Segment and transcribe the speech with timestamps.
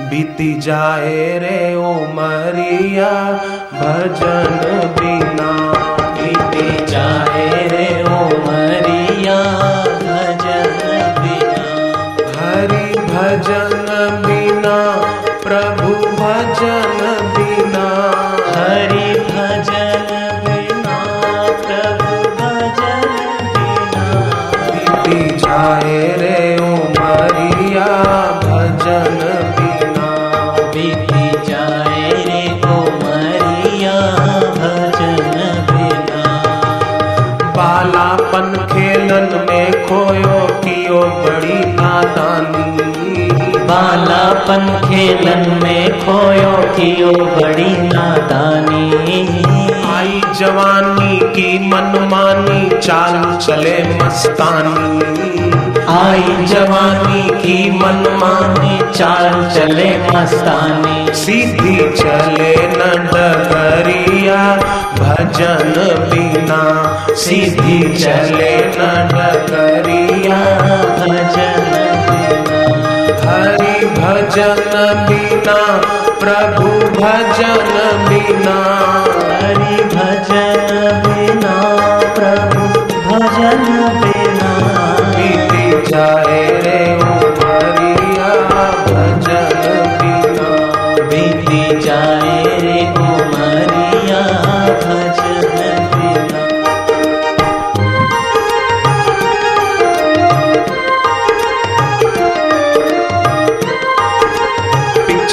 [0.00, 3.10] बीती जाए रे ओ मरिया
[3.72, 4.52] भजन
[4.98, 5.48] बिना।
[6.18, 9.38] बीती जाए रे ओ मरिया
[10.04, 10.78] भजन
[11.18, 11.66] बिना।
[12.36, 13.90] हरि भजन
[14.26, 14.76] बिना
[15.46, 17.02] प्रभु भजन
[17.36, 17.86] बिना।
[18.54, 20.08] हरि भजन
[20.46, 20.96] बिना
[21.66, 23.10] प्रभु भजन
[23.56, 24.06] बिना।
[24.70, 25.97] बीती जाए
[43.78, 48.86] बालापन खेलन में खोयो कियो बड़ी नादानी।
[49.96, 54.96] आई जवानी की मनमानी चाल चले मस्तानी।
[55.88, 64.42] आई जवानी की मनमानी चाल चले मस्तानी। सीधी चले न डगरिया
[64.98, 65.72] भजन
[66.10, 66.62] बिना।
[67.14, 68.92] सीधी चले न
[74.38, 75.54] भजन बिना,
[76.20, 77.72] प्रभु भजन
[78.08, 78.56] बिना,
[79.42, 80.66] हरि भजन
[81.06, 81.54] बिना,
[82.18, 82.62] प्रभु
[83.08, 83.64] भजन
[83.98, 84.50] बिना।
[85.10, 89.50] बीती जाए रे उमरिया भजन
[90.02, 90.48] बिना।
[91.06, 94.22] बीती जाए रे उमरिया
[94.84, 95.48] भजन
[95.94, 96.48] बिना।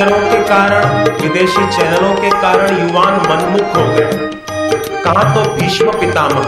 [0.00, 0.84] पिक्चरों के कारण,
[1.22, 6.46] विदेशी चैनलों के कारण युवान मनमुख हो गए। कहा तो भीष्म पितामह,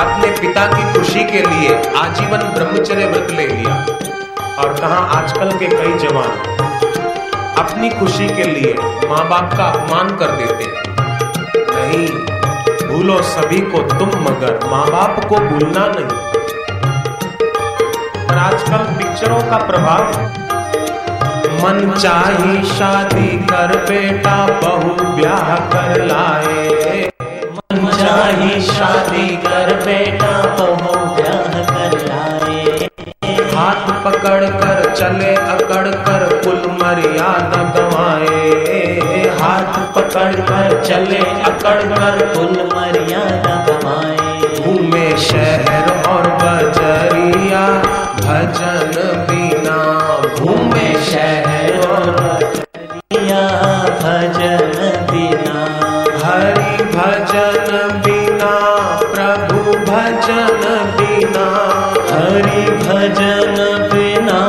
[0.00, 3.76] अपने पिता की खुशी के लिए आजीवन ब्रह्मचर्य व्रत ले लिया।
[4.56, 6.30] और कहा, आजकल के कई जवान
[7.58, 8.74] अपनी खुशी के लिए
[9.08, 10.66] माँ बाप का अपमान कर देते
[11.70, 12.06] नहीं,
[12.86, 16.06] भूलो सभी को तुम मगर माँ बाप को भूलना नहीं।
[18.28, 20.50] पर आजकल पिक्चरों का प्रभाव
[21.62, 27.02] मन चाही शादी कर बेटा बहु ब्याह कर लाए।
[27.50, 32.88] मन चाही शादी कर बेटा बहु ब्याह कर लाए।
[33.54, 38.40] हाथ पकड़ कर चले अकड़ कर कुल मर्यादा गवाए।
[39.40, 41.20] हाथ पकड़ कर चले
[41.50, 43.54] अकड़ कर कुल मर्यादा
[56.22, 58.52] हरि भजन बिना,
[59.02, 60.62] प्रभु भजन
[60.98, 61.46] बिना।
[62.10, 63.56] हरि भजन
[63.92, 64.40] बिना,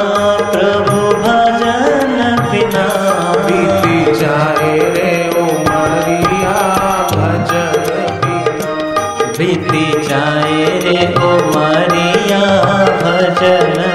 [0.51, 2.87] प्रभु भजन बिना।
[3.45, 6.57] बीती जाए रे ओ मरिया,
[7.11, 7.89] भजन
[8.25, 8.73] बिना।
[9.37, 12.41] बीती जाए रे मरिया,
[13.01, 13.92] भजन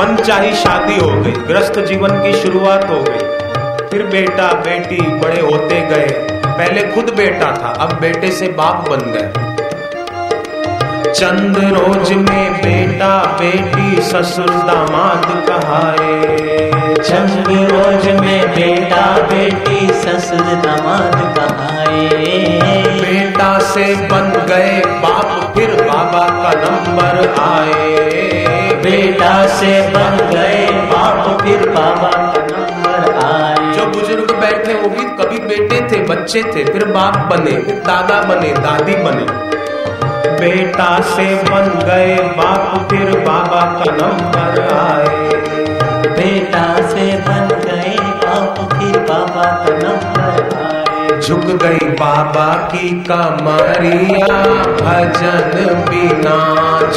[0.00, 5.40] मन चाही शादी हो गई ग्रस्त जीवन की शुरुआत हो गई। फिर बेटा बेटी बड़े
[5.40, 6.06] होते गए।
[6.46, 9.28] पहले खुद बेटा था अब बेटे से बाप बन गए।
[11.12, 21.18] चंद रोज में बेटा बेटी ससुर दामाद कहाए चंद रोज में बेटा बेटी ससुर दामाद
[21.36, 22.08] कहाए
[23.00, 28.49] बेटा से बन गए बाप फिर बाबा का नंबर आए।
[28.90, 35.04] बेटा से बन गए बाप फिर बाबा का नंबर आए। जो बुज़ुर्ग बैठे वो भी
[35.18, 37.52] कभी बेटे थे बच्चे थे फिर बाप बने
[37.86, 39.26] दादा बने दादी बने।
[40.40, 45.19] बेटा से बन गए बाप फिर बाबा का नंबर आए।
[51.20, 54.42] झुक गई बाबा की कमरिया,
[54.80, 56.36] भजन बिना।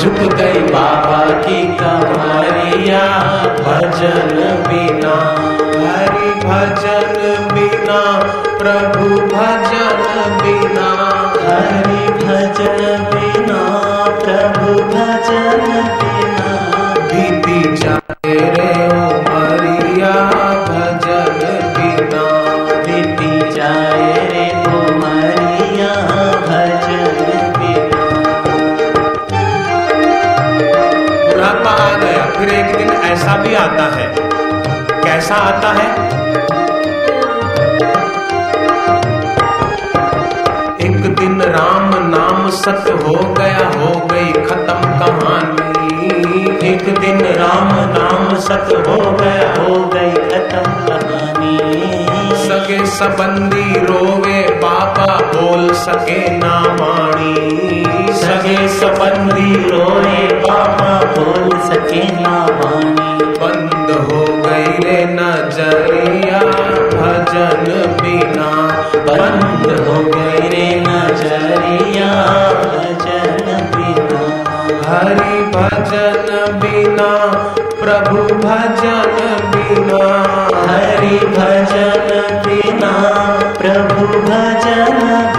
[0.02, 3.04] झुक गई बाबा की कमरिया,
[3.60, 5.36] भजन बिना।
[5.94, 8.24] हरि भजन बिना,
[8.58, 10.90] प्रभु भजन बिना।
[11.48, 13.13] हरि भजन
[33.14, 34.16] कैसा भी आता है।
[35.04, 35.90] कैसा आता है?
[40.82, 48.40] एक दिन राम नाम सत्य हो गया, हो गई खत्म कहानी। एक दिन राम नाम
[48.40, 51.58] सत्य हो गया, हो गई खत्म कहानी।
[52.36, 54.53] सके संबंधी रोगे
[55.06, 57.34] बोल सके ना वाणी।
[58.14, 66.40] सगे संबंधी रोए पापा बोल सके ना वाणी। बंद हो गई रे नज़रिया,
[66.90, 72.12] भजन बिना। बंद हो गई रे नज़रिया,
[72.54, 74.44] भजन बिना।
[74.88, 77.32] हरि भजन बिना,
[77.84, 80.24] प्रभु भजन बिना।
[80.70, 83.33] हरि भजन बिना
[84.22, 85.33] भजन